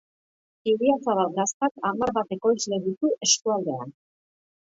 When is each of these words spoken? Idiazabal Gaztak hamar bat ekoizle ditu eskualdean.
Idiazabal 0.71 1.29
Gaztak 1.35 1.83
hamar 1.89 2.13
bat 2.15 2.33
ekoizle 2.37 2.79
ditu 2.87 3.13
eskualdean. 3.27 3.93